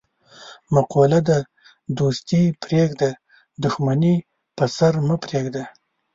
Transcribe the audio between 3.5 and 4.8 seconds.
دښمني په